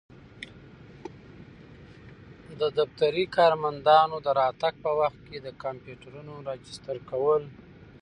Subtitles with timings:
[2.59, 7.43] د دفتري کارمندانو د راتګ په وخت کي د کمپیوټرونو راجستر کول.